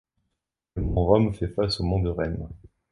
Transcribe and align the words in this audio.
Le 0.77 0.81
mont 0.81 1.05
Rome 1.05 1.31
fait 1.35 1.49
face 1.53 1.79
au 1.79 1.83
mont 1.83 1.99
de 2.01 2.09
Rème. 2.09 2.49